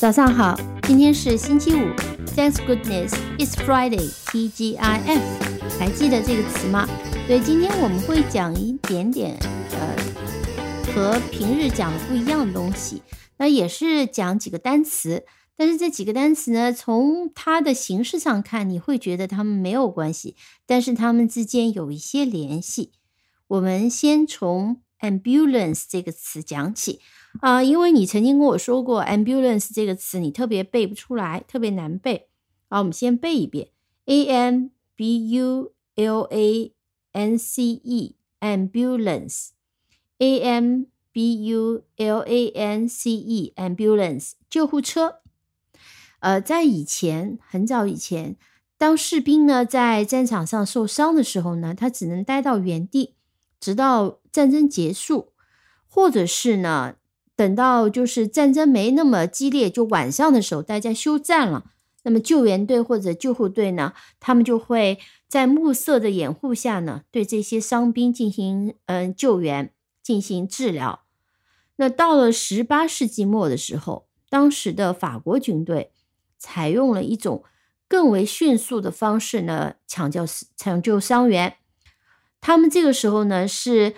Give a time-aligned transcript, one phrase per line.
[0.00, 1.80] 早上好，今天是星期五
[2.34, 5.20] ，Thanks goodness it's Friday，TGIF，
[5.78, 6.88] 还记得这个词吗？
[7.28, 9.38] 对，今天我们会讲一点点，
[9.72, 9.94] 呃，
[10.94, 13.02] 和平日讲的不一样的东西。
[13.36, 22.92] 那也是讲几个单词，但是这几个单词呢，从它的形式上看，你会觉得它们没有关系，但是它们之间有一些联系。
[23.48, 27.00] 我们先从 ambulance 这个词讲起。
[27.40, 32.28] 啊，因为你曾经跟我说过 ambulance 这个词，你特别背不出来，特别难背。
[32.68, 33.68] 好，我们先背一遍
[34.06, 36.72] a m b u l a
[37.12, 39.48] n c e ambulance
[40.18, 45.16] a m b u l a n c e ambulance 救护车。
[46.20, 48.36] 呃，在以前很早以前，
[48.76, 53.16] 当士兵呢在战场上受伤的时候呢，他只能待到原地，
[53.58, 55.32] 直到战争结束，
[55.88, 56.96] 或者是呢。
[57.36, 61.70] 等到就是战争没那么激烈，就晚上的时候大家休战了，
[62.02, 71.04] 那么救援队或者救护队呢，他们就会在暮色的掩护下呢，对这些伤兵进行嗯救援，进行治疗。
[71.76, 75.92] 那到了十八世纪末的时候，当时的法国军队
[76.36, 77.42] 采用了一种
[77.88, 80.26] 更为迅速的方式呢，抢救
[80.58, 81.56] 抢救伤员。
[82.42, 83.94] 他们这个时候呢，是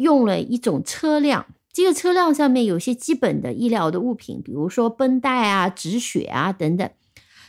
[0.00, 1.46] 用了一种车辆。
[1.72, 6.90] 这个车辆上面有些基本的医疗的物品，比如说绷带啊、止血啊等等。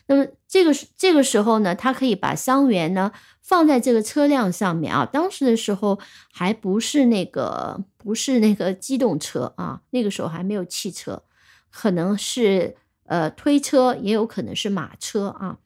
[0.08, 5.06] 那么这个这个时候呢，他可以把伤员呢放在这个车辆上面啊。
[5.06, 5.98] 当时的时候
[6.32, 11.24] 还不是那个不是那个机动车啊，那个时候还没有汽车，
[11.72, 15.58] 可能是呃推车，也有可能是马车啊。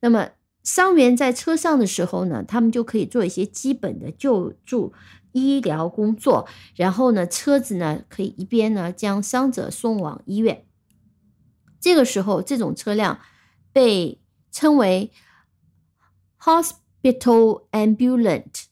[0.00, 0.28] 那么
[0.62, 4.92] 伤员在车上的时候呢，他们就可以做一些基本的救助。
[5.34, 10.64] 医疗工作，然后呢，车子呢可以一边呢将伤者送往医院。
[11.80, 13.18] 这个时候，这种车辆
[13.72, 14.22] 被
[14.52, 15.10] 称为
[16.38, 18.66] hospital ambulance。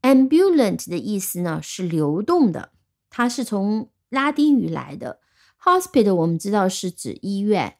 [0.00, 2.72] ambulance 的意思呢是流动的，
[3.10, 5.20] 它是从拉丁语来的。
[5.62, 7.76] hospital 我们知道是指医院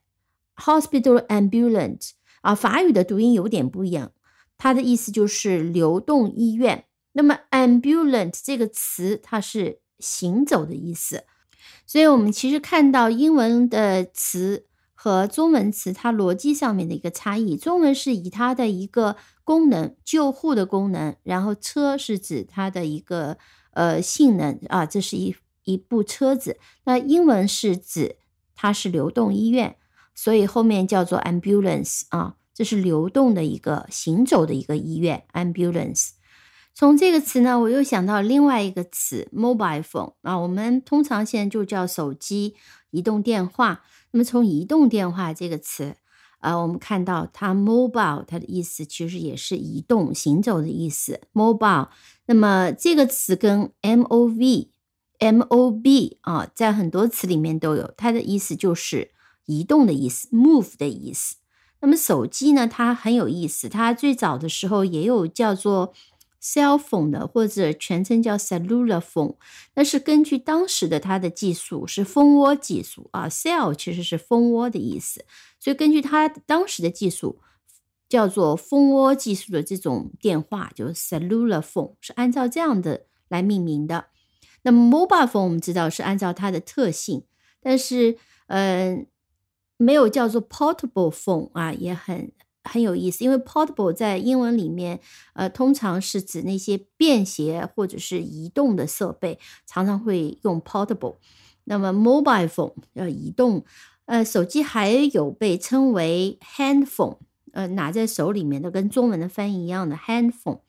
[0.57, 2.11] ，hospital ambulance
[2.43, 4.13] 啊，法语的读音有点不一样，
[4.59, 6.85] 它的意思就是流动医院。
[7.13, 11.25] 那么，ambulance 这个词它是行走的意思，
[11.87, 17.57] 所以我们其实看到英文的词和中文词它逻辑上面的一个差异。
[17.57, 23.39] 中文是以它的一个功能，救护的功能，然后车是指它的一个
[23.73, 26.59] 呃性能啊，这是一一部车子。
[26.85, 28.17] 那英文是指
[28.55, 29.77] 它是流动医院，
[30.15, 36.11] 所以后面叫做 ambulance 啊，这是流动的一个行走的一个医院，ambulance。
[36.79, 42.55] 从这个词呢，我又想到另外一个词，mobile phone 啊，我们通常现在就叫手机、
[42.93, 43.83] 移动电话。
[44.13, 45.97] 那么从移动电话这个词，
[46.39, 51.21] 啊，我们看到它 mobile，它的意思其实也是移动、行走的意思。
[51.33, 51.89] mobile，
[52.27, 54.71] 那么这个词跟 m o v、
[55.19, 59.11] m o b 啊，在很多词里面都有，它的意思就是
[59.47, 61.39] 移动的意思，move 的意思。
[61.81, 65.93] 那么手机呢，它很有意思，它最早的时候也有叫做。
[66.41, 69.37] Cell phone 的或者全称叫 cellular phone，
[69.75, 75.25] 那是根据当时的它的技术是蜂窝技术啊，cell 其实是蜂窝的意思，
[75.59, 77.41] 所以根据它当时的技术
[78.09, 84.07] 叫做蜂窝技术的这种电话就是 cellular phone，是按照这样的来命名的。
[84.63, 87.25] 那么 mobile phone 我们知道是按照它的特性，
[87.61, 88.17] 但是
[88.47, 89.07] 嗯，
[89.77, 92.33] 没有叫做 portable phone 啊，也很。
[92.69, 95.01] 很有意思，因为 portable 在英文里面，
[95.33, 101.17] 呃，通常是指那些便携或者是移动的设备，常常会用 portable。
[101.65, 103.65] 那么 mobile phone 要移动，
[104.07, 107.19] 呃，手机还有被称为 handphone，
[107.53, 110.61] 呃，拿在手里面的，跟中文的翻译一样的 handphone。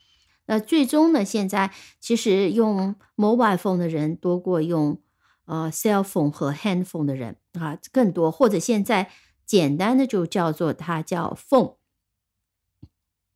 [0.48, 1.72] 那最终呢，现在
[2.02, 5.00] 其实用 mobile phone 的人多过用
[5.46, 9.10] 呃 cell phone 和 handphone 的人啊，更多，或者现在
[9.46, 11.76] 简单的就叫做它叫 phone。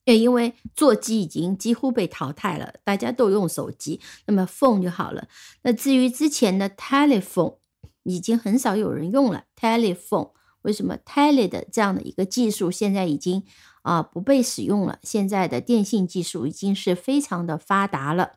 [0.05, 5.27] 也因为座机已经几乎被淘汰了，大家都用手机，那么 phone 就好了。
[5.61, 7.57] 那至于之前的 telephone，
[8.03, 9.45] 已经很少有人用了。
[9.59, 10.31] telephone
[10.63, 13.44] 为什么 tele 的这样的一个技术现在已经
[13.81, 15.00] 啊不被使用了？
[15.03, 18.33] 现在的电信技术已经是非常的发达了。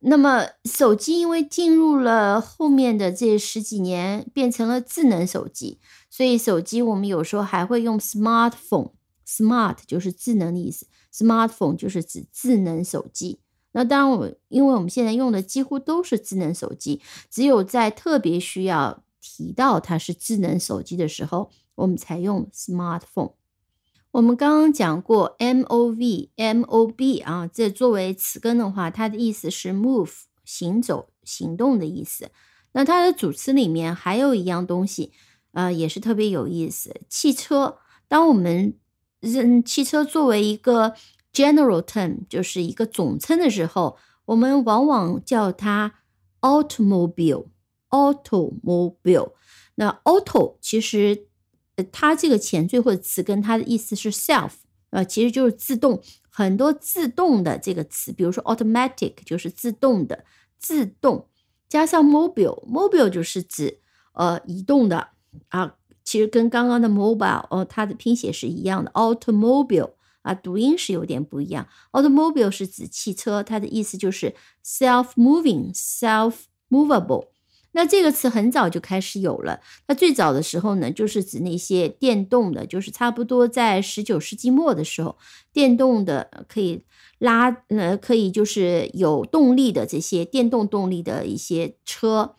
[0.00, 5.80] 那么手机因为进入了后面的这十几年变成了智能手机，
[6.10, 8.92] 所以手机我们有时候还会用 smartphone。
[9.26, 13.40] Smart 就是智能的意思，Smartphone 就是指智能手机。
[13.72, 23.32] 那当然，我因为我们现在用的几乎都是智能手机，只有在特别需要提到它是智能手机的时候，我们才用 smartphone。
[24.12, 32.30] 我们刚刚讲过 m o v m o b 啊，这作为词根的话，它的意思是 move 行走、行动的意思。
[32.72, 35.12] 那它的主词里面还有一样东西，
[35.52, 37.02] 呃，也是特别有意思。
[37.10, 37.76] 汽车，
[38.08, 38.78] 当我们
[39.26, 40.94] 认汽车作为一个
[41.32, 45.94] general term，就是一个总称的时候，我们往往叫它
[46.40, 47.48] automobile。
[47.88, 49.32] automobile，
[49.76, 51.28] 那 auto 其实，
[51.92, 54.50] 它这个前缀或者词根，它的意思是 self，
[54.90, 56.02] 呃，其实就是自动。
[56.28, 60.24] 很多自动的这个词，比如说 automatic 就是自动的，
[60.58, 61.28] 自动
[61.68, 63.78] 加上 mobile，mobile 就是指
[64.12, 65.10] 呃移动的
[65.48, 65.76] 啊。
[66.06, 69.90] 其实跟刚刚的 mobile 哦，它的拼写是一样的，automobile
[70.22, 71.68] 啊，读音是有点不一样。
[71.92, 77.26] automobile 是指汽车，它的意思就是 self-moving，self-movable。
[77.72, 79.60] 那这个词很早就开始有了。
[79.86, 85.18] 那最早的时候呢，就是指那些电动的，就是差不多在十九世纪末的时候，
[85.52, 86.84] 电动的可以
[87.18, 92.34] 拉，呃，可以就是有动力的这些电动动力的一些车，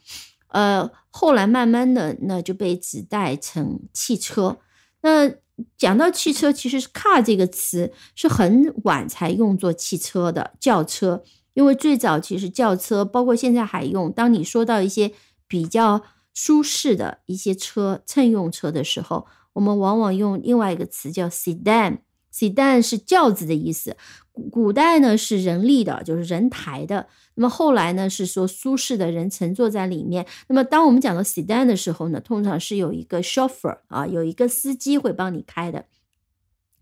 [0.48, 4.60] 呃，后来慢慢的那就被指代成汽车。
[5.02, 5.28] 那
[5.75, 11.24] 讲到汽车，其实 car 这个词是很晚才用作汽车的轿车，
[11.56, 14.12] 因为最早其实轿车，包括现在还用。
[14.12, 15.12] 当你说到一些
[15.48, 16.04] 比较
[16.36, 21.98] 舒适的一些车，乘用车的时候，我们往往用另外一个词叫 sedan。
[22.38, 23.98] Sedan 是轿子的意思。
[24.31, 27.07] 古古代呢是人力的，就是人抬的。
[27.36, 30.28] 那么后来呢是说舒适的人乘坐在里面。
[30.48, 35.86] 那么当我们讲到 sedan 的时候呢，通常是有一个 chauffeur 啊，有一个司机会帮你开的。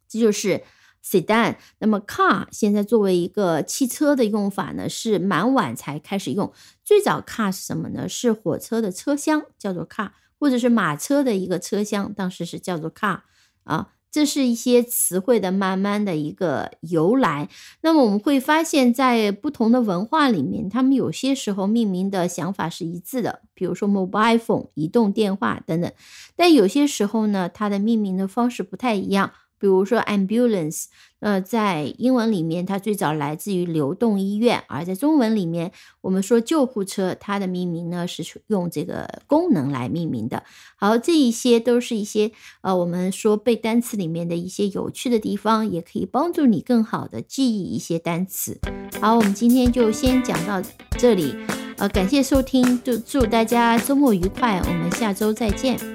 [0.09, 0.63] 这就是。
[1.07, 6.51] sedan，那么 car 现在作为一个汽车的用法呢，是蛮晚才开始用。
[6.83, 8.09] 最早 car 是什么呢？
[8.09, 10.09] 是火车的车厢叫做 car，
[10.39, 13.19] 或者是马车的一个车厢，当时是叫做 car
[13.65, 13.89] 啊。
[14.15, 17.49] 这是一些词汇的慢慢的一个由来。
[17.81, 25.91] 那么我们会发现，在不同的文化里面，他们有些时候命名的想法是一致的，比如说 mobile phone 移动电话等等。
[26.33, 29.33] 但有些时候呢，它的命名的方式不太一样。
[29.59, 30.85] 比如说 ambulance，
[31.19, 35.71] 呃，在英文里面它最早来自于流动医院，而在中文里面，
[36.01, 40.43] 我们说救护车，它的命名呢是用这个功能来命名的。
[40.75, 42.31] 好，这一些都是一些
[42.61, 48.59] 呃，我们说背单词里面的一些有趣的地方，也可以帮助你更好的记忆一些单词。
[49.01, 50.61] 好，我们今天就先讲到
[50.97, 51.35] 这里，
[51.77, 55.94] 呃，感谢收听，祝祝大家周末愉快，我们下周再见。